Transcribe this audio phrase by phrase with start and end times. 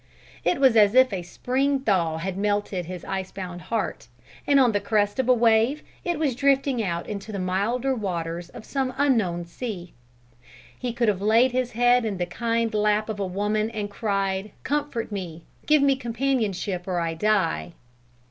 [0.43, 4.07] It was as if a spring thaw had melted his ice bound heart,
[4.47, 8.49] and on the crest of a wave it was drifting out into the milder waters
[8.49, 9.93] of some unknown sea.
[10.75, 14.49] He could have laid his head in the kind lap of a woman and cried:
[14.63, 15.43] "Comfort me!
[15.67, 17.73] Give me companionship or I die!"